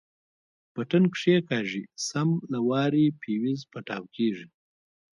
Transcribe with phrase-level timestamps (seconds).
[0.73, 4.47] بټن کښېکاږي سم له وارې فيوز پټاو کېږي.